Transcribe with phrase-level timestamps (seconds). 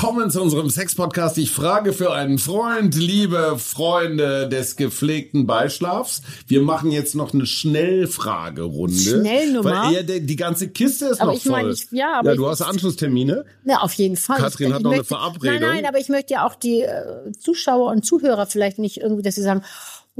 [0.00, 1.38] Willkommen zu unserem Sex-Podcast.
[1.38, 6.22] Ich frage für einen Freund, liebe Freunde des gepflegten Beischlafs.
[6.46, 8.94] Wir machen jetzt noch eine Schnellfragerunde.
[8.96, 9.86] Schnellnummer?
[9.88, 11.50] Weil eher die ganze Kiste ist Aber noch ich voll.
[11.50, 13.44] meine, ich- ja, aber ja, du hast Anschlusstermine.
[13.64, 14.38] Ja, auf jeden Fall.
[14.38, 15.58] Katrin Ich- hat noch eine möchte- Verabredung.
[15.60, 19.22] Nein, nein, aber ich möchte ja auch die äh, Zuschauer und Zuhörer vielleicht nicht irgendwie,
[19.22, 19.64] dass sie sagen,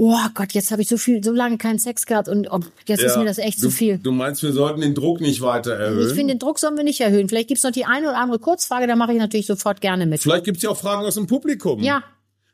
[0.00, 3.02] oh Gott, jetzt habe ich so viel, so lange keinen Sex gehabt und oh, jetzt
[3.02, 3.18] ist Ja.
[3.18, 3.98] mir das echt du, zu viel.
[3.98, 6.06] Du meinst, wir sollten den Druck nicht weiter erhöhen?
[6.08, 7.28] Ich finde, den Druck sollen wir nicht erhöhen.
[7.28, 10.20] Vielleicht gibt's noch die eine oder andere Kurzfrage, da mache ich natürlich sofort gerne mit.
[10.22, 11.82] Vielleicht gibt es ja auch Fragen aus dem Publikum.
[11.82, 12.04] Ja,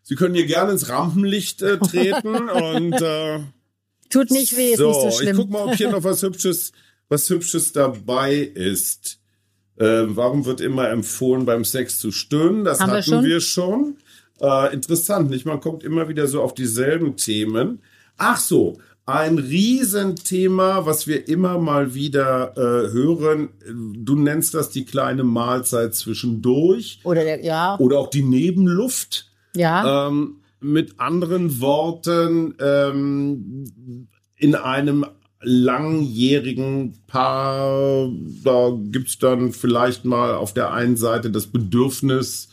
[0.07, 3.41] Sie können hier gerne ins Rampenlicht äh, treten und äh,
[4.11, 5.37] tut nicht weh, ist so, nicht so ich schlimm.
[5.37, 6.73] guck mal, ob hier noch was Hübsches,
[7.09, 9.19] was Hübsches dabei ist.
[9.79, 12.65] Ähm, warum wird immer empfohlen, beim Sex zu stöhnen?
[12.65, 13.25] Das Haben wir hatten schon?
[13.25, 13.97] wir schon.
[14.41, 15.47] Äh, interessant, nicht?
[15.47, 17.81] Man kommt immer wieder so auf dieselben Themen.
[18.17, 23.51] Ach so, ein Riesenthema, was wir immer mal wieder äh, hören.
[23.97, 29.31] Du nennst das die kleine Mahlzeit zwischendurch Oder der, ja, oder auch die Nebenluft.
[29.55, 30.09] ja.
[30.09, 33.67] Ähm, mit anderen Worten, ähm,
[34.37, 35.05] in einem
[35.43, 38.11] langjährigen Paar,
[38.43, 42.49] da gibt's dann vielleicht mal auf der einen Seite das Bedürfnis,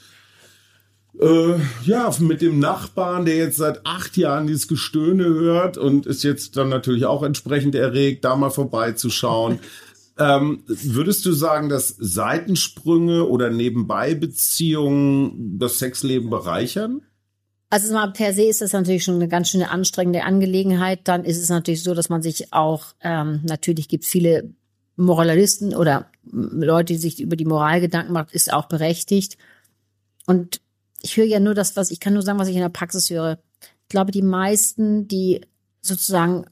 [1.22, 6.24] äh, ja, mit dem Nachbarn, der jetzt seit acht Jahren dieses Gestöhne hört und ist
[6.24, 9.60] jetzt dann natürlich auch entsprechend erregt, da mal vorbeizuschauen.
[10.20, 17.02] Ähm, würdest du sagen, dass Seitensprünge oder Nebenbei-Beziehungen das Sexleben bereichern?
[17.72, 21.00] Also mal per se ist das natürlich schon eine ganz schöne anstrengende Angelegenheit.
[21.06, 24.54] Dann ist es natürlich so, dass man sich auch, ähm, natürlich gibt es viele
[24.96, 29.38] Moralisten oder Leute, die sich über die Moral Gedanken machen, ist auch berechtigt.
[30.28, 30.62] Und
[31.02, 33.10] ich höre ja nur das, was ich kann nur sagen, was ich in der Praxis
[33.10, 33.40] höre.
[33.62, 35.42] Ich glaube, die meisten, die
[35.82, 36.46] sozusagen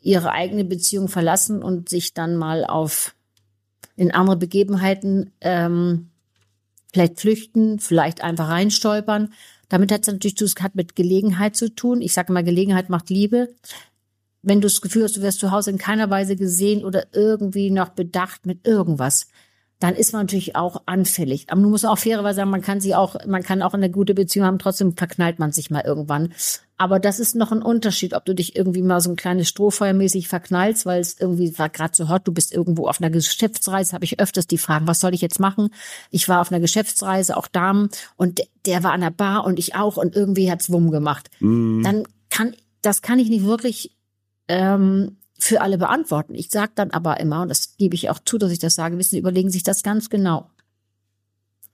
[0.00, 3.14] ihre eigene Beziehung verlassen und sich dann mal auf
[3.96, 6.10] in andere Begebenheiten ähm,
[6.92, 9.32] vielleicht flüchten, vielleicht einfach reinstolpern.
[9.68, 12.00] Damit hat es natürlich es hat mit Gelegenheit zu tun.
[12.02, 13.54] Ich sage mal, Gelegenheit macht Liebe.
[14.42, 17.70] Wenn du das Gefühl hast, du wirst zu Hause in keiner Weise gesehen oder irgendwie
[17.70, 19.26] noch bedacht mit irgendwas,
[19.78, 21.46] dann ist man natürlich auch anfällig.
[21.48, 24.14] Aber du musst auch fairerweise sagen, man kann sie auch, man kann auch eine gute
[24.14, 26.32] Beziehung haben, trotzdem verknallt man sich mal irgendwann.
[26.78, 30.28] Aber das ist noch ein Unterschied, ob du dich irgendwie mal so ein kleines Strohfeuermäßig
[30.28, 34.04] verknallst, weil es irgendwie war gerade so hot, du bist irgendwo auf einer Geschäftsreise, habe
[34.04, 35.70] ich öfters die Fragen, was soll ich jetzt machen?
[36.10, 39.74] Ich war auf einer Geschäftsreise, auch Damen, und der- war an der Bar und ich
[39.74, 41.30] auch und irgendwie hat's Wumm gemacht.
[41.82, 43.96] Dann kann, das kann ich nicht wirklich
[44.48, 46.34] ähm, für alle beantworten.
[46.34, 48.98] Ich sage dann aber immer, und das gebe ich auch zu, dass ich das sage,
[48.98, 50.50] wissen Sie, überlegen sich das ganz genau.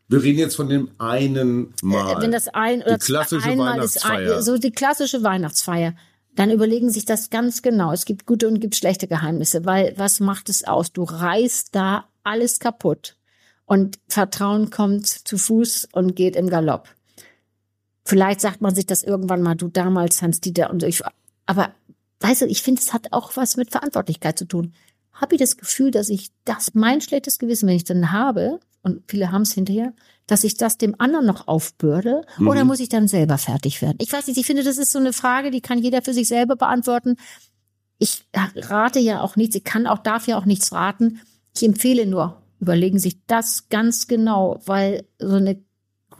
[0.09, 2.19] Wir reden jetzt von dem einen Mal.
[2.19, 4.37] Äh, Wenn das ein oder Die klassische einmal ist, Weihnachtsfeier.
[4.37, 5.95] ein, so die klassische Weihnachtsfeier,
[6.34, 7.93] dann überlegen sich das ganz genau.
[7.93, 10.93] Es gibt gute und gibt schlechte Geheimnisse, weil was macht es aus?
[10.93, 13.17] Du reißt da alles kaputt
[13.65, 16.89] und Vertrauen kommt zu Fuß und geht im Galopp.
[18.05, 21.03] Vielleicht sagt man sich das irgendwann mal, du damals, Hans-Dieter und ich,
[21.47, 21.71] aber
[22.22, 24.72] weißt du, ich finde, es hat auch was mit Verantwortlichkeit zu tun.
[25.12, 29.03] Habe ich das Gefühl, dass ich das, mein schlechtes Gewissen, wenn ich dann habe, und
[29.09, 29.93] viele haben es hinterher,
[30.27, 33.99] dass ich das dem anderen noch aufbürde, oder muss ich dann selber fertig werden?
[34.00, 36.28] Ich weiß nicht, ich finde, das ist so eine Frage, die kann jeder für sich
[36.28, 37.16] selber beantworten.
[37.99, 41.21] Ich rate ja auch nichts, ich kann auch, darf ja auch nichts raten.
[41.55, 45.62] Ich empfehle nur, überlegen sich das ganz genau, weil so eine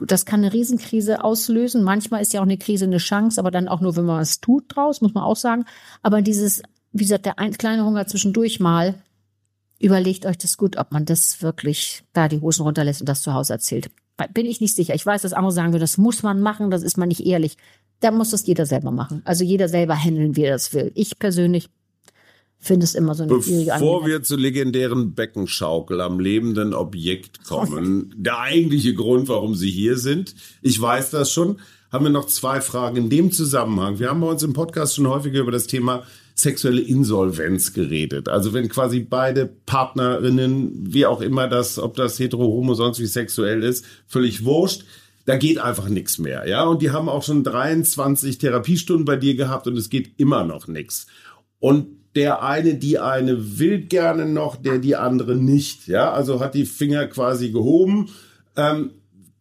[0.01, 1.83] das kann eine Riesenkrise auslösen.
[1.83, 4.39] Manchmal ist ja auch eine Krise eine Chance, aber dann auch nur, wenn man was
[4.39, 5.65] tut draus, muss man auch sagen.
[6.01, 6.61] Aber dieses,
[6.91, 8.95] wie gesagt, der ein, kleine Hunger zwischendurch mal,
[9.79, 13.33] überlegt euch das gut, ob man das wirklich da die Hosen runterlässt und das zu
[13.33, 13.91] Hause erzählt.
[14.33, 14.95] Bin ich nicht sicher.
[14.95, 17.57] Ich weiß, dass andere sagen, das muss man machen, das ist man nicht ehrlich.
[17.99, 19.21] Da muss das jeder selber machen.
[19.25, 20.91] Also jeder selber handeln, wie er das will.
[20.93, 21.69] Ich persönlich
[22.63, 28.13] finde es immer so eine schwierige Bevor wir zur legendären Beckenschaukel am lebenden Objekt kommen,
[28.17, 31.59] der eigentliche Grund, warum Sie hier sind, ich weiß das schon,
[31.91, 33.99] haben wir noch zwei Fragen in dem Zusammenhang.
[33.99, 36.03] Wir haben bei uns im Podcast schon häufiger über das Thema
[36.35, 38.29] sexuelle Insolvenz geredet.
[38.29, 43.05] Also wenn quasi beide Partnerinnen, wie auch immer das, ob das hetero, homo, sonst wie
[43.05, 44.85] sexuell ist, völlig wurscht,
[45.25, 46.63] da geht einfach nichts mehr, ja.
[46.65, 50.67] Und die haben auch schon 23 Therapiestunden bei dir gehabt und es geht immer noch
[50.67, 51.07] nichts.
[51.59, 56.11] Und der eine, die eine will gerne noch, der die andere nicht, ja.
[56.11, 58.09] Also hat die Finger quasi gehoben.
[58.55, 58.91] Ähm,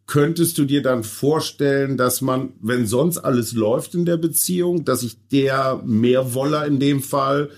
[0.07, 5.01] könntest du dir dann vorstellen, dass man, wenn sonst alles läuft in der Beziehung, dass
[5.01, 7.51] sich der Mehrwoller in dem Fall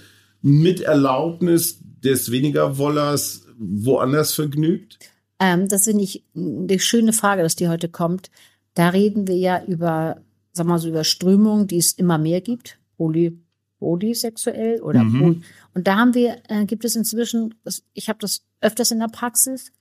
[0.42, 4.98] mit Erlaubnis des weniger Wollers woanders vergnügt?
[5.40, 8.30] Ähm, das finde ich eine schöne Frage, dass die heute kommt.
[8.74, 10.16] Da reden wir ja über
[10.54, 13.38] sag mal so, Überströmung, die es immer mehr gibt, poly,
[13.84, 15.18] polysexuell oder Mhm.
[15.20, 15.42] poly.
[15.74, 17.54] Und da haben wir, äh, gibt es inzwischen,
[17.92, 19.72] ich habe das öfters in der Praxis,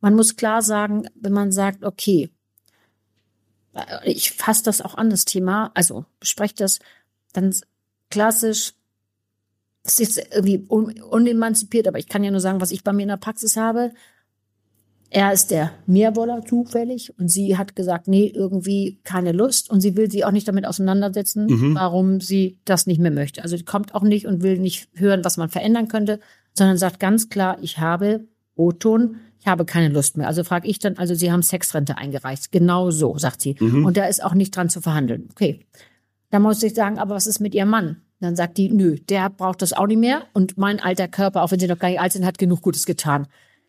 [0.00, 2.30] man muss klar sagen, wenn man sagt, okay,
[3.74, 6.78] äh, ich fasse das auch an, das Thema, also bespreche das,
[7.32, 7.52] dann
[8.10, 8.74] klassisch,
[9.82, 13.02] das ist irgendwie un unemanzipiert, aber ich kann ja nur sagen, was ich bei mir
[13.02, 13.92] in der Praxis habe.
[15.10, 19.96] Er ist der Mehrwoller zufällig und sie hat gesagt, nee, irgendwie keine Lust und sie
[19.96, 21.74] will sie auch nicht damit auseinandersetzen, Mhm.
[21.74, 23.42] warum sie das nicht mehr möchte.
[23.42, 26.20] Also kommt auch nicht und will nicht hören, was man verändern könnte,
[26.52, 30.26] sondern sagt ganz klar, ich habe O-Ton, ich habe keine Lust mehr.
[30.26, 32.50] Also frage ich dann, also Sie haben Sexrente eingereicht.
[32.52, 33.54] Genau so, sagt sie.
[33.60, 35.28] Und da ist auch nicht dran zu verhandeln.
[35.30, 35.60] Okay.
[36.30, 38.02] Da muss ich sagen, aber was ist mit Ihrem Mann?
[38.20, 40.22] Dann sagt die, nö, der braucht das auch nicht mehr.
[40.34, 42.84] Und mein alter Körper, auch wenn sie noch gar nicht alt sind, hat genug Gutes
[42.84, 43.28] getan.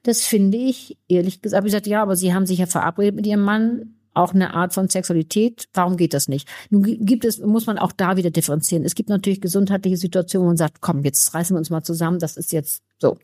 [0.09, 3.27] Das finde ich, ehrlich gesagt, ich sagte, ja, aber Sie haben sich ja verabredet mit
[3.27, 5.65] Ihrem Mann, auch eine Art von Sexualität.
[5.73, 6.47] Warum geht das nicht?
[6.71, 8.83] Nun gi- gibt es, muss man auch da wieder differenzieren.
[8.83, 12.17] Es gibt natürlich gesundheitliche Situationen, wo man sagt, komm, jetzt reißen wir uns mal zusammen,
[12.17, 13.17] das ist jetzt so.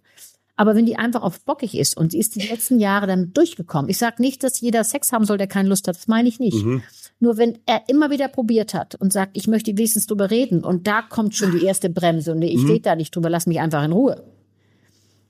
[0.58, 3.90] Aber wenn die einfach auf bockig ist und sie ist die letzten Jahre damit durchgekommen,
[3.90, 6.40] ich sage nicht, dass jeder Sex haben soll, der keine Lust hat, das meine ich
[6.40, 6.64] nicht.
[7.20, 10.86] Nur wenn er immer wieder probiert hat und sagt, ich möchte wenigstens drüber reden und
[10.88, 13.60] da kommt schon die erste Bremse und nee, ich rede da nicht drüber, lass mich
[13.60, 14.24] einfach in Ruhe.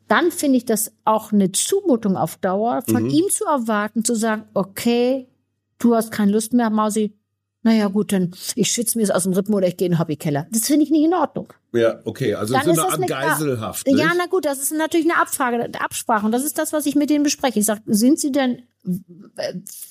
[0.08, 4.44] Dann finde ich das auch eine Zumutung auf Dauer, von ihm zu erwarten, zu sagen,
[4.54, 5.28] okay,
[5.80, 7.14] du hast keine Lust mehr, Mausi,
[7.64, 10.00] naja gut, dann ich schwitze mir es aus dem Rippen oder ich gehe in den
[10.00, 10.46] Hobbykeller.
[10.52, 11.52] Das finde ich nicht in Ordnung.
[11.74, 13.88] Ja, okay, also Dann so ist eine Art eine Geiselhaft.
[13.88, 16.26] Ja, na gut, das ist natürlich eine Abfrage, eine Absprache.
[16.28, 17.58] Und das ist das, was ich mit denen bespreche.
[17.60, 18.62] Ich sage, sind Sie denn,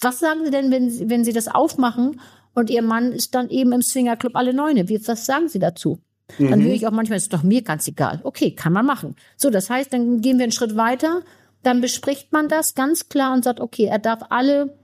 [0.01, 2.21] was sagen Sie denn, wenn, Sie- wenn Sie das aufmachen
[2.55, 4.89] und Ihr Mann ist dann eben im Swingerclub alle Neune?
[4.89, 5.99] Wie, was sagen Sie dazu?
[6.38, 8.21] Dann höre ich auch manchmal, ist doch mir ganz egal.
[8.25, 9.15] Okay, kann man machen.
[9.37, 11.23] So, das heißt, dann gehen wir einen Schritt weiter,
[11.62, 14.76] dann bespricht man das ganz klar und sagt, okay, er darf alle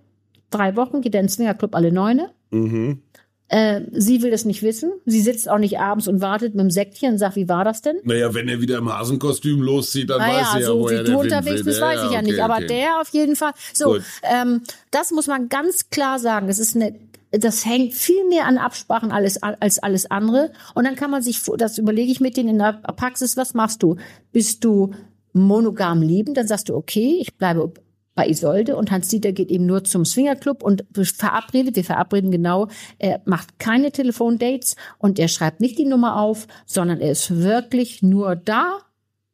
[0.50, 2.30] drei Wochen, geht er in den Swingerclub alle Neune.
[2.50, 3.02] Mhm.
[3.48, 4.92] Äh, sie will das nicht wissen.
[5.06, 7.82] Sie sitzt auch nicht abends und wartet mit dem Säckchen und sagt, wie war das
[7.82, 7.96] denn?
[8.04, 11.10] Naja, wenn er wieder im Hasenkostüm loszieht, dann Naja, weiß er ja, so woher wie
[11.10, 12.34] du unterwegs bist, weiß ich ja nicht.
[12.34, 12.66] okay, Aber okay.
[12.68, 13.52] der auf jeden Fall.
[13.72, 14.62] So, ähm,
[14.92, 16.48] das muss man ganz klar sagen.
[16.48, 16.94] Es ist eine,
[17.30, 20.52] das hängt viel mehr an Absprachen alles, als alles andere.
[20.74, 23.82] Und dann kann man sich, das überlege ich mit denen in der Praxis, was machst
[23.82, 23.96] du?
[24.32, 24.92] Bist du
[25.32, 26.36] monogam liebend?
[26.36, 27.72] Dann sagst du, okay, ich bleibe
[28.14, 32.68] bei Isolde und Hans Dieter geht eben nur zum Swingerclub und verabredet, wir verabreden genau,
[32.98, 38.02] er macht keine Telefondates und er schreibt nicht die Nummer auf, sondern er ist wirklich
[38.02, 38.78] nur da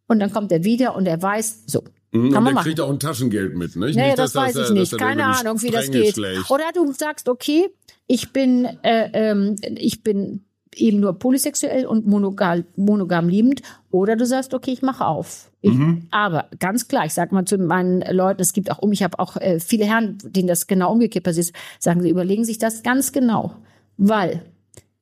[0.07, 1.83] und dann kommt er wieder und er weiß, so.
[2.17, 2.65] Mhm, Kann und man der machen.
[2.65, 3.97] kriegt auch ein Taschengeld mit, nicht?
[3.97, 4.99] Naja, nicht das weiß er- ich nicht.
[4.99, 6.15] Keine Ahnung, wie das geht.
[6.15, 6.51] schlägt.
[6.51, 7.69] Oder du sagst, okay,
[8.07, 10.43] ich bin, äh, ähm, ich bin
[10.75, 13.63] eben nur polysexuell und monogam, monogam liebend.
[13.91, 15.51] Oder du sagst, okay, ich mache auf.
[15.63, 16.07] Ich, Mhm.
[16.11, 19.19] Aber ganz klar, ich sage mal zu meinen Leuten, es gibt auch um, ich habe
[19.19, 23.13] auch äh, viele Herren, denen das genau umgekehrt passiert, sagen sie, überlegen sich das ganz
[23.13, 23.57] genau.
[23.97, 24.43] Weil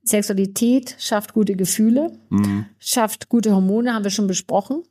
[0.05, 2.67] Sexualität schafft gute Gefühle, Mhm.
[2.78, 4.82] schafft gute Hormone, haben wir schon besprochen.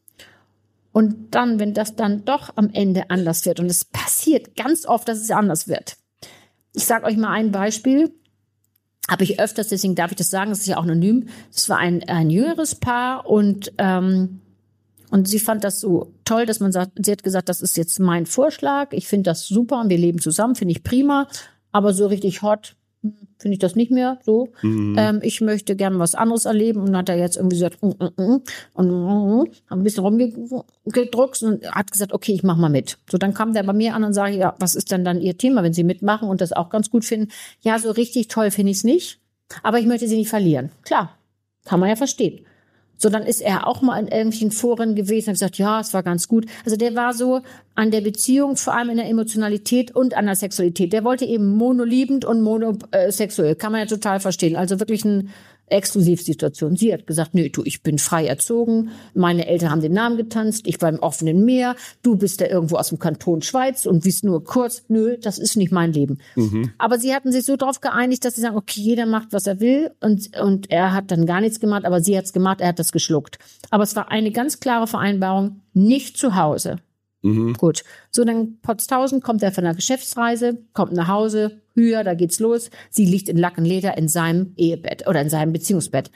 [0.94, 5.08] Und dann, wenn das dann doch am Ende anders wird, und es passiert ganz oft,
[5.08, 5.98] dass es anders wird.
[6.74, 8.14] Ich sage euch mal ein Beispiel,
[9.10, 11.28] habe ich öfters, deswegen darf ich das sagen, das ist ja auch anonym.
[11.52, 14.40] Das war ein, ein jüngeres Paar und, ähm,
[15.10, 18.00] und sie fand das so toll, dass man sagt, sie hat gesagt, das ist jetzt
[18.00, 21.28] mein Vorschlag, ich finde das super und wir leben zusammen, finde ich prima,
[21.72, 22.76] aber so richtig hot
[23.38, 24.50] finde ich das nicht mehr so.
[24.98, 28.22] Ähm, ich möchte gerne was anderes erleben und hat er jetzt irgendwie gesagt, mm, mm,
[28.24, 28.42] mm,
[28.74, 32.98] und mm, mm, hat ein bisschen rumgedruckt und hat gesagt, okay, ich mach mal mit.
[33.12, 35.38] So, dann kam der bei mir an und sage, ja, was ist denn dann Ihr
[35.38, 37.30] Thema, wenn Sie mitmachen und das auch ganz gut finden?
[37.62, 39.20] Ja, so richtig toll finde ich es nicht,
[39.62, 40.72] aber ich möchte Sie nicht verlieren.
[40.84, 41.18] Klar,
[41.66, 42.46] kann man ja verstehen.
[42.98, 46.04] So, dann ist er auch mal in irgendwelchen Foren gewesen und gesagt, ja, es war
[46.04, 46.46] ganz gut.
[46.64, 47.42] Also der war so
[47.76, 50.94] an der Beziehung, vor allem in der Emotionalität und an der Sexualität.
[50.94, 53.56] Der wollte eben monoliebend und monosexuell.
[53.56, 54.56] Kann man ja total verstehen.
[54.56, 55.26] Also wirklich eine
[55.68, 56.76] Exklusivsituation.
[56.76, 58.90] Sie hat gesagt, nö, du, ich bin frei erzogen.
[59.14, 60.64] Meine Eltern haben den Namen getanzt.
[60.66, 61.76] Ich war im offenen Meer.
[62.02, 65.56] Du bist da irgendwo aus dem Kanton Schweiz und wies nur kurz, nö, das ist
[65.56, 66.20] nicht mein Leben.
[66.78, 69.60] Aber sie hatten sich so darauf geeinigt, dass sie sagen, okay, jeder macht, was er
[69.60, 69.92] will.
[70.00, 72.80] Und, und er hat dann gar nichts gemacht, aber sie hat es gemacht, er hat
[72.80, 73.40] das geschluckt.
[73.70, 76.78] Aber es war eine ganz klare Vereinbarung, nicht zu Hause.
[77.58, 77.84] Gut.
[78.12, 82.70] So, dann Potztausend kommt er von der Geschäftsreise, kommt nach Hause, höher, da geht's los.
[82.90, 86.12] Sie liegt in Lack und Leder in seinem Ehebett oder in seinem Beziehungsbett.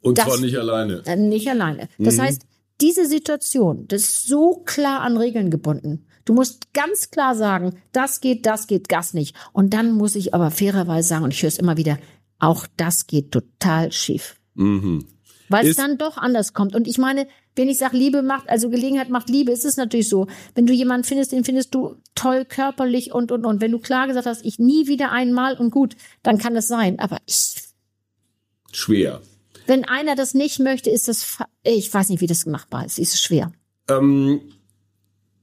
[0.00, 1.02] Und das- zwar nicht alleine.
[1.06, 1.88] Äh, Nicht alleine.
[1.98, 2.42] Das heißt,
[2.80, 6.06] diese Situation, das ist so klar an Regeln gebunden.
[6.24, 9.34] Du musst ganz klar sagen, das geht, das geht, das nicht.
[9.52, 11.98] Und dann muss ich aber fairerweise sagen, und ich höre es immer wieder,
[12.38, 14.36] auch das geht total schief.
[14.54, 15.06] Mhm.
[15.52, 16.74] Weil es dann doch anders kommt.
[16.74, 20.08] Und ich meine, wenn ich sage, Liebe macht, also Gelegenheit macht Liebe, ist es natürlich
[20.08, 20.26] so.
[20.54, 23.60] Wenn du jemanden findest, den findest du toll körperlich und, und, und.
[23.60, 26.98] Wenn du klar gesagt hast, ich nie wieder einmal und gut, dann kann das sein.
[26.98, 27.54] Aber ich,
[28.72, 29.20] Schwer.
[29.66, 32.98] wenn einer das nicht möchte, ist das, ich weiß nicht, wie das machbar ist.
[32.98, 33.52] Ist es schwer.
[33.88, 34.40] Ähm,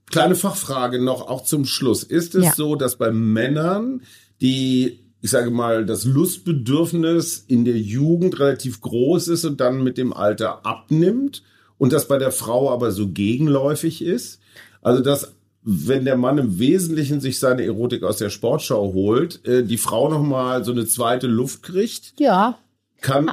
[0.08, 2.04] kleine Fachfrage noch, auch zum Schluss.
[2.04, 2.54] Ist es Ja.
[2.56, 4.02] so, dass bei Männern,
[4.42, 9.98] die, ich sage mal, das Lustbedürfnis in der Jugend relativ groß ist und dann mit
[9.98, 11.44] dem Alter abnimmt
[11.78, 14.40] und das bei der Frau aber so gegenläufig ist?
[14.82, 15.34] Also, dass
[15.64, 20.10] wenn der Mann im Wesentlichen sich seine Erotik aus der Sportschau holt, äh, die Frau
[20.10, 22.58] nochmal so eine zweite Luft kriegt, Ja.
[23.02, 23.32] kann,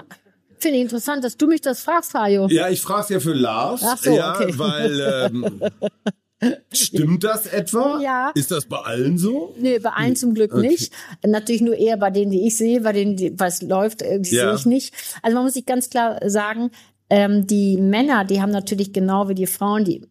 [0.58, 2.48] Finde ich interessant, dass du mich das fragst, Hajo.
[2.48, 3.82] Ja, ich frage ja für Lars.
[3.84, 4.54] Ach so, ja, okay.
[4.56, 5.60] weil ähm,
[6.72, 8.00] stimmt das etwa?
[8.02, 8.30] Ja.
[8.34, 9.54] Ist das bei allen so?
[9.58, 10.68] Nee, bei allen zum Glück Okay.
[10.68, 10.92] nicht.
[11.26, 14.34] Natürlich nur eher bei denen, die ich sehe, bei denen, die, was läuft, äh, die
[14.34, 14.48] Ja.
[14.48, 14.94] sehe ich nicht.
[15.22, 16.70] Also man muss sich ganz klar sagen,
[17.08, 20.02] ähm, die Männer, die haben natürlich genau wie die Frauen, die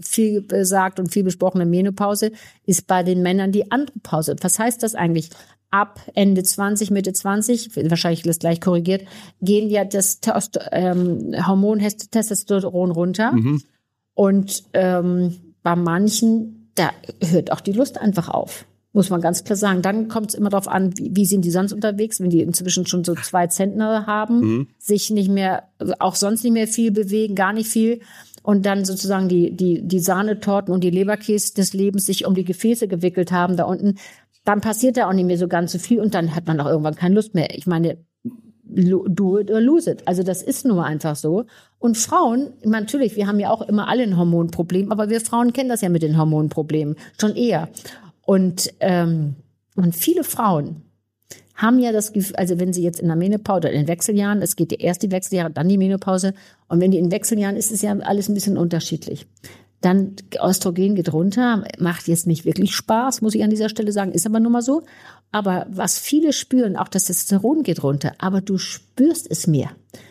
[0.00, 2.32] viel besagt und viel besprochene Menopause,
[2.64, 4.36] ist bei den Männern die Andropause.
[4.40, 5.30] Was heißt das eigentlich?
[5.70, 9.02] Ab Ende 20, Mitte 20, wahrscheinlich das gleich korrigiert,
[9.42, 10.20] gehen ja das
[10.70, 13.34] ähm, Hormon Testosteron runter.
[14.14, 15.34] Und ähm,
[15.64, 16.90] bei manchen, da
[17.20, 18.66] hört auch die Lust einfach auf.
[18.92, 19.82] Muss man ganz klar sagen.
[19.82, 22.86] Dann kommt es immer darauf an, wie, wie sind die sonst unterwegs, wenn die inzwischen
[22.86, 25.64] schon so zwei Zentner haben, sich nicht mehr,
[25.98, 28.02] auch sonst nicht mehr viel bewegen, gar nicht viel.
[28.44, 32.44] Und dann sozusagen die, die, die Sahnetorten und die Leberkäse des Lebens sich um die
[32.44, 33.96] Gefäße gewickelt haben da unten,
[34.44, 36.66] dann passiert da auch nicht mehr so ganz so viel und dann hat man auch
[36.66, 37.56] irgendwann keine Lust mehr.
[37.56, 37.96] Ich meine,
[38.74, 40.06] do it or lose it.
[40.06, 41.44] Also das ist nur einfach so.
[41.78, 45.68] Und Frauen, natürlich, wir haben ja auch immer alle ein Hormonproblem, aber wir Frauen kennen
[45.68, 47.68] das ja mit den Hormonproblemen schon eher.
[48.22, 49.34] Und, ähm,
[49.76, 50.82] und viele Frauen
[51.54, 54.42] haben ja das Gefühl, also wenn sie jetzt in der Menopause oder in den Wechseljahren,
[54.42, 56.34] es geht ja erst die Wechseljahre, dann die Menopause,
[56.68, 59.26] und wenn die in Wechseljahren ist, ist ja alles ein bisschen unterschiedlich.
[59.80, 64.12] Dann Östrogen geht runter, macht jetzt nicht wirklich Spaß, muss ich an dieser Stelle sagen,
[64.12, 64.82] ist aber nun mal so.
[65.34, 69.70] Aber was viele spüren, auch das Testosteron geht runter, aber du spürst es mehr.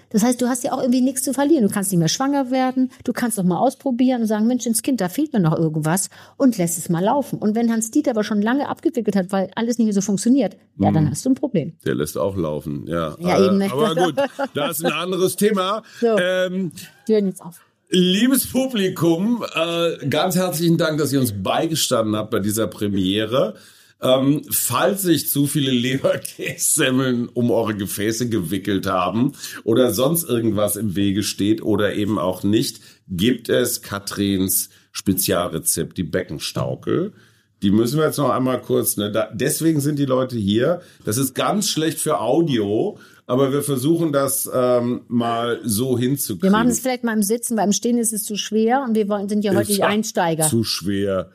[0.09, 1.65] Das heißt, du hast ja auch irgendwie nichts zu verlieren.
[1.65, 4.81] Du kannst nicht mehr schwanger werden, du kannst noch mal ausprobieren und sagen, Mensch, ins
[4.81, 7.39] Kind, da fehlt mir noch irgendwas und lässt es mal laufen.
[7.39, 10.57] Und wenn Hans Dieter aber schon lange abgewickelt hat, weil alles nicht mehr so funktioniert,
[10.77, 11.71] ja, dann hast du ein Problem.
[11.85, 13.15] Der lässt auch laufen, ja.
[13.17, 13.61] Ja, Äh, eben?
[13.71, 14.15] Aber gut,
[14.53, 15.83] das ist ein anderes Thema.
[16.01, 16.17] So.
[16.19, 16.73] Ähm,
[17.07, 17.61] Die hören jetzt auf.
[17.89, 23.55] Liebes Publikum, äh, ganz herzlichen Dank, dass ihr uns beigestanden habt bei dieser Premiere.
[24.03, 29.31] Ähm, falls sich zu viele Leberkässemmeln um eure Gefäße gewickelt haben
[29.63, 36.03] oder sonst irgendwas im Wege steht oder eben auch nicht, gibt es Katrins Spezialrezept, die
[36.03, 37.13] Beckenstaukel.
[37.61, 40.81] Die müssen wir jetzt noch einmal kurz, ne, da, deswegen sind die Leute hier.
[41.05, 46.43] Das ist ganz schlecht für Audio, aber wir versuchen das ähm, mal so hinzukriegen.
[46.43, 48.95] Wir machen es vielleicht mal im Sitzen, weil im Stehen ist es zu schwer und
[48.95, 50.43] wir wollen, sind ja heute die Einsteiger.
[50.43, 51.31] Zu schwer.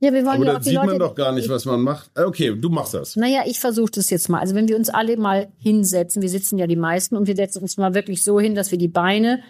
[0.00, 0.86] Ja, wir wollen Aber ja dann die sieht Leute.
[0.90, 2.10] man doch gar nicht, was man macht.
[2.16, 3.16] Äh, Okay, du machst das.
[3.16, 4.38] Naja, ich versuche das jetzt mal.
[4.40, 7.62] Also wenn wir uns alle mal hinsetzen, wir sitzen ja die meisten und wir setzen
[7.62, 9.40] uns mal wirklich so hin, dass wir die Beine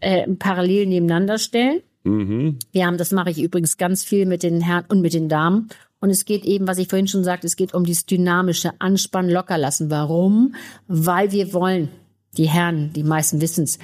[0.00, 1.82] äh, parallel nebeneinander stellen.
[2.04, 2.58] Mhm.
[2.72, 5.68] Wir haben, das mache ich übrigens ganz viel mit den Herren und mit den Damen.
[6.00, 9.30] Und es geht eben, was ich vorhin schon sagte, es geht um dieses dynamische Anspannen,
[9.30, 9.90] lockerlassen.
[9.90, 10.54] Warum?
[10.88, 11.90] Weil wir wollen,
[12.36, 13.78] die Herren, die meisten wissen es,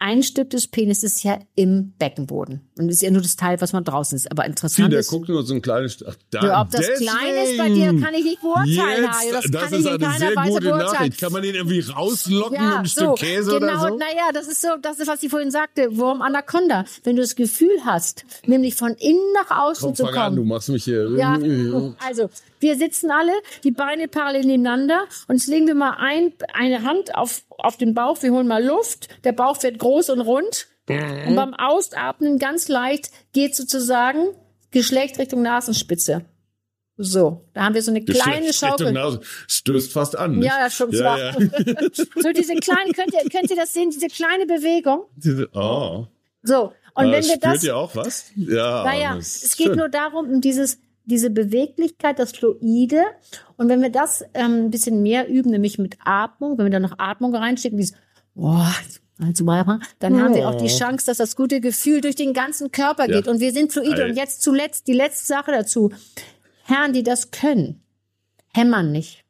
[0.00, 2.60] ein Stück des Penis ist ja im Beckenboden.
[2.78, 4.30] Und das ist ja nur das Teil, was man draußen ist.
[4.30, 6.04] Aber interessant Viel, der ist, guckt nur so ein kleines.
[6.06, 7.10] Ach, da, ob das deswegen.
[7.10, 9.04] klein ist bei dir, kann ich nicht beurteilen.
[9.04, 9.32] Jetzt.
[9.32, 10.92] Das, das kann ist ich in eine sehr Weise gute beurteilen.
[10.92, 11.20] Nachricht.
[11.20, 13.96] Kann man den irgendwie rauslocken mit Ja, ein so, Stück Käse genau, oder so?
[13.98, 16.84] naja, das ist so, das ist, was ich vorhin sagte, Wurm Anaconda.
[17.02, 20.42] Wenn du das Gefühl hast, nämlich von innen nach außen Komm, zu fang an, du
[20.42, 20.48] kommen.
[20.48, 21.10] machst mich hier.
[21.16, 21.34] Ja,
[22.06, 23.32] also, wir sitzen alle,
[23.64, 27.94] die Beine parallel nebeneinander und jetzt legen wir mal ein, eine Hand auf, auf den
[27.94, 30.66] Bauch, wir holen mal Luft, der Bauch wird groß und rund
[31.28, 34.28] und beim Ausatmen ganz leicht geht sozusagen
[34.70, 36.24] Geschlecht Richtung Nasenspitze.
[37.00, 38.90] So, da haben wir so eine kleine Schaukel.
[38.92, 40.42] Nase Stößt fast an.
[40.42, 40.94] Ja, das stimmt.
[40.94, 41.32] Ja, Ja.
[42.16, 45.04] So diese kleine, könnt ihr, könnt ihr das sehen, diese kleine Bewegung?
[45.14, 46.06] Diese- Oh.
[46.42, 48.32] So, und Äh, wenn wir spürt das, ihr auch was?
[48.34, 48.82] Ja.
[48.84, 49.76] naja, es geht schön.
[49.76, 53.02] nur darum, um dieses, diese Beweglichkeit, das Fluide.
[53.56, 56.80] Und wenn wir das ähm, ein bisschen mehr üben, nämlich mit Atmung, wenn wir da
[56.80, 57.96] noch Atmung reinstecken, dieses,
[58.34, 58.72] boah,
[59.20, 62.70] also mal, dann haben wir auch die Chance, dass das gute Gefühl durch den ganzen
[62.70, 63.16] Körper Ja.
[63.16, 63.26] geht.
[63.28, 64.04] Und wir sind fluide.
[64.04, 65.90] Und jetzt zuletzt, die letzte Sache dazu.
[66.64, 67.82] Herren, die das können,
[68.54, 69.24] hämmern nicht.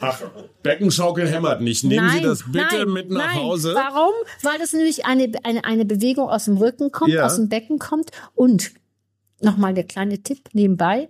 [0.00, 0.22] Ach,
[0.62, 1.84] Beckenschaukel hämmert nicht.
[1.84, 3.36] Nehmen Sie das bitte nein, mit nach nein.
[3.36, 3.74] Hause.
[3.74, 4.12] Warum?
[4.42, 7.26] Weil das nämlich eine, eine, eine Bewegung aus dem Rücken kommt, Ja.
[7.26, 8.10] aus dem Becken kommt.
[8.34, 8.72] Und
[9.42, 11.08] nochmal der kleine Tipp nebenbei.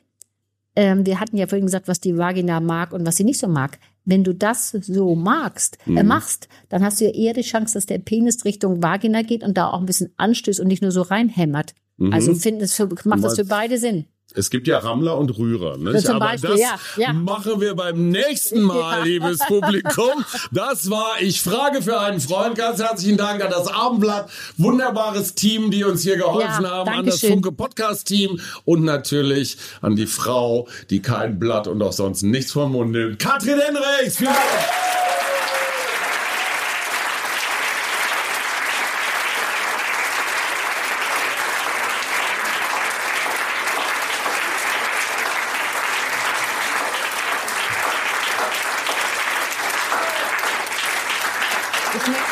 [0.77, 3.49] Ähm, wir hatten ja vorhin gesagt, was die Vagina mag und was sie nicht so
[3.49, 3.79] mag.
[4.07, 5.97] wenn du das so magst, Mhm.
[5.99, 9.45] äh, machst, dann hast du ja eher die Chance, dass der Penis Richtung Vagina geht
[9.45, 11.75] und da auch ein bisschen anstößt und nicht nur so reinhämmert.
[11.99, 12.13] Mhm.
[12.13, 14.07] Also finde es für, macht das für beide Sinn.
[14.35, 15.77] Es gibt ja Rammler und Rührer.
[15.77, 16.07] Nicht?
[16.07, 17.13] Zum Aber Beispiel, das ja, ja.
[17.13, 19.05] machen wir beim nächsten Mal, Ja.
[19.05, 20.25] liebes Publikum.
[20.53, 22.57] Das war Ich frage für einen Freund.
[22.57, 24.31] Ganz herzlichen Dank an das Abendblatt.
[24.57, 26.89] Wunderbares Team, die uns hier geholfen haben.
[26.89, 27.31] An das Dankeschön.
[27.33, 28.41] Funke Podcast Team.
[28.65, 33.19] Und natürlich an die Frau, die kein Blatt und auch sonst nichts vom Mund nimmt.
[33.19, 34.17] Katrin Henrichs.
[34.17, 35.10] Vielen Dank.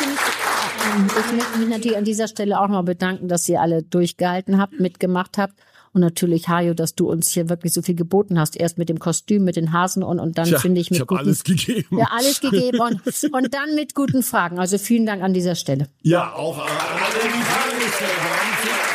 [0.00, 4.78] Ich möchte, mich, natürlich an dieser Stelle auch mal bedanken, dass ihr alle durchgehalten habt,
[4.80, 5.54] mitgemacht habt.
[5.92, 8.56] Und natürlich, Hajo, dass du uns hier wirklich so viel geboten hast.
[8.56, 11.00] Erst mit dem Kostüm, mit den Hasen und, und dann Tja, finde ich mit ich
[11.00, 11.98] habe alles gegeben.
[11.98, 13.00] ja, alles gegeben und,
[13.32, 14.58] und dann mit guten Fragen.
[14.58, 15.88] Also vielen Dank an dieser Stelle.
[16.02, 18.88] Ja, auch an alle, die Fragen gestellt haben.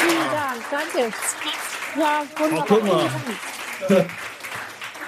[0.00, 1.12] Vielen Dank, danke.
[1.98, 2.60] Ja, wunderbar.
[2.60, 3.10] Ach, guck mal.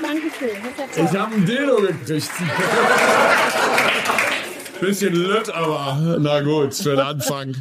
[0.02, 0.50] Dankeschön.
[0.96, 2.30] Ich habe ein Dildo gekriegt.
[4.80, 7.54] Bisschen lütt, aber na gut, für den Anfang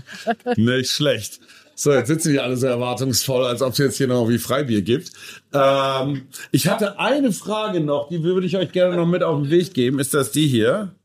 [0.55, 1.39] nicht schlecht.
[1.75, 4.81] So, jetzt sitzen die alle so erwartungsvoll, als ob es jetzt hier noch wie Freibier
[4.81, 5.11] gibt.
[5.53, 9.51] Ähm, ich hatte eine Frage noch, die würde ich euch gerne noch mit auf den
[9.51, 9.99] Weg geben.
[9.99, 10.95] Ist das die hier?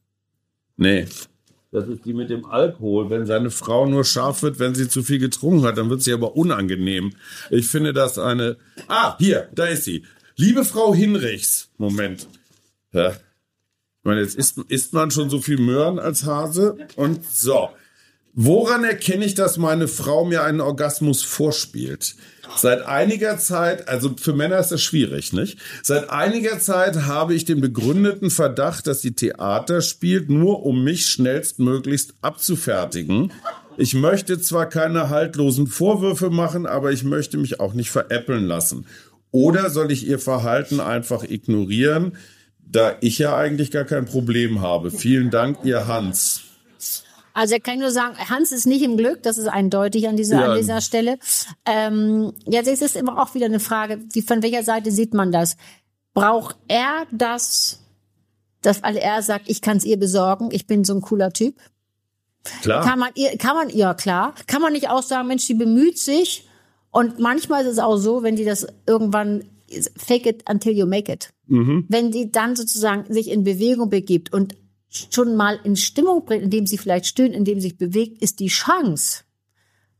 [0.76, 1.06] Nee.
[1.76, 3.10] Das ist die mit dem Alkohol.
[3.10, 6.14] Wenn seine Frau nur scharf wird, wenn sie zu viel getrunken hat, dann wird sie
[6.14, 7.12] aber unangenehm.
[7.50, 8.56] Ich finde das eine.
[8.88, 10.02] Ah, hier, da ist sie.
[10.36, 11.68] Liebe Frau Hinrichs.
[11.76, 12.28] Moment.
[12.92, 13.10] Ja.
[13.10, 16.78] Ich meine, jetzt isst, isst man schon so viel Möhren als Hase.
[16.96, 17.68] Und so.
[18.38, 22.16] Woran erkenne ich, dass meine Frau mir einen Orgasmus vorspielt?
[22.54, 25.58] Seit einiger Zeit, also für Männer ist das schwierig, nicht?
[25.82, 31.06] Seit einiger Zeit habe ich den begründeten Verdacht, dass sie Theater spielt, nur um mich
[31.06, 33.32] schnellstmöglichst abzufertigen.
[33.78, 38.86] Ich möchte zwar keine haltlosen Vorwürfe machen, aber ich möchte mich auch nicht veräppeln lassen.
[39.30, 42.18] Oder soll ich ihr Verhalten einfach ignorieren,
[42.58, 44.90] da ich ja eigentlich gar kein Problem habe?
[44.90, 46.45] Vielen Dank, ihr Hans.
[47.36, 50.40] Also ich kann nur sagen, Hans ist nicht im Glück, das ist eindeutig an dieser,
[50.40, 50.52] Ja.
[50.52, 51.18] an dieser Stelle.
[51.66, 55.32] Ähm, ja, das ist immer auch wieder eine Frage, wie, von welcher Seite sieht man
[55.32, 55.58] das?
[56.14, 57.82] Braucht er das,
[58.62, 61.56] dass, weil er sagt, ich kann es ihr besorgen, ich bin so ein cooler Typ?
[62.62, 62.82] Klar.
[62.82, 64.34] Kann man ihr, kann man ihr, klar.
[64.46, 66.48] Kann man nicht auch sagen, Mensch, die bemüht sich.
[66.90, 69.44] Und manchmal ist es auch so, wenn die das irgendwann
[69.98, 71.34] fake it until you make it.
[71.48, 74.54] Wenn die dann sozusagen sich in Bewegung begibt und
[75.10, 78.48] schon mal in Stimmung bringt, indem sie vielleicht stöhnt, indem sie sich bewegt, ist die
[78.48, 79.24] Chance,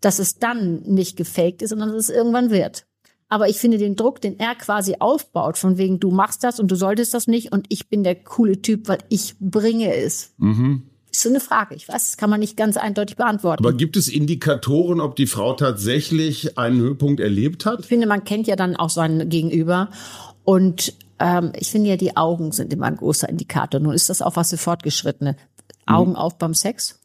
[0.01, 2.87] dass es dann nicht gefaked ist, sondern dass es irgendwann wird.
[3.29, 6.71] Aber ich finde den Druck, den er quasi aufbaut, von wegen, du machst das und
[6.71, 10.35] du solltest das nicht und ich bin der coole Typ, weil ich bringe es.
[11.11, 11.75] Ist so eine Frage.
[11.75, 13.65] Ich weiß, das kann man nicht ganz eindeutig beantworten.
[13.65, 17.81] Aber gibt es Indikatoren, ob die Frau tatsächlich einen Höhepunkt erlebt hat?
[17.81, 19.91] ich finde, man kennt ja dann auch sein Gegenüber.
[20.45, 23.81] Und ähm, ich finde ja, die Augen sind immer ein großer Indikator.
[23.81, 25.37] Nun ist das auch was für Fortgeschrittene.
[25.87, 27.01] Augen auf beim Sex?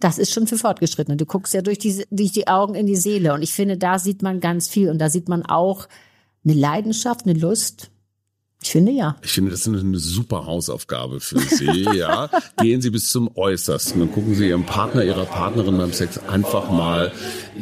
[0.00, 1.16] Das ist schon für Fortgeschrittene.
[1.16, 3.34] Du guckst ja durch die, durch die Augen in die Seele.
[3.34, 4.90] Und ich finde, da sieht man ganz viel.
[4.90, 5.88] Und da sieht man auch
[6.44, 7.90] eine Leidenschaft, eine Lust.
[8.62, 9.16] Ich finde ja.
[9.22, 11.82] Ich finde, das ist eine super Hausaufgabe für Sie.
[11.96, 16.18] ja, gehen Sie bis zum Äußersten und gucken Sie Ihrem Partner, Ihrer Partnerin beim Sex
[16.18, 17.12] einfach mal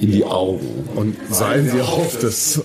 [0.00, 2.62] in die Augen und seien Sie auf das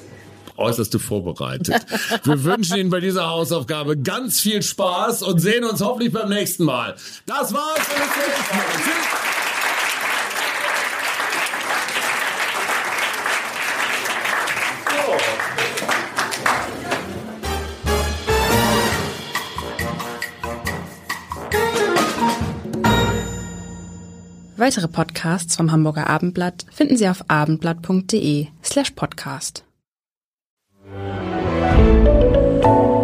[0.62, 1.86] Äußerste vorbereitet.
[2.24, 6.63] Wir wünschen Ihnen bei dieser Hausaufgabe ganz viel Spaß und sehen uns hoffentlich beim nächsten
[6.63, 6.95] Mal.
[7.26, 7.76] Das war's.
[7.76, 8.65] bis zum nächsten Mal.
[8.76, 9.32] Tschüss.
[24.62, 29.63] Weitere Podcasts vom Hamburger Abendblatt finden Sie auf abendblatt.de slash podcast.